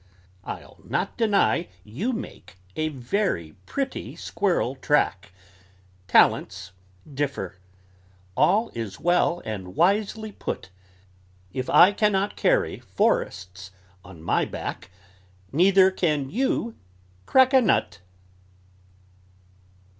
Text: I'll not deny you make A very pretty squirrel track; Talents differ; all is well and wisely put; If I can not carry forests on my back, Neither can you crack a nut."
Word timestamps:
I'll 0.45 0.79
not 0.83 1.15
deny 1.15 1.67
you 1.83 2.11
make 2.11 2.57
A 2.75 2.87
very 2.87 3.53
pretty 3.67 4.15
squirrel 4.15 4.73
track; 4.75 5.31
Talents 6.07 6.71
differ; 7.13 7.59
all 8.35 8.71
is 8.73 8.99
well 8.99 9.43
and 9.45 9.75
wisely 9.75 10.31
put; 10.31 10.71
If 11.53 11.69
I 11.69 11.91
can 11.91 12.13
not 12.13 12.35
carry 12.35 12.79
forests 12.79 13.69
on 14.03 14.23
my 14.23 14.43
back, 14.43 14.89
Neither 15.51 15.91
can 15.91 16.31
you 16.31 16.75
crack 17.27 17.53
a 17.53 17.61
nut." 17.61 17.99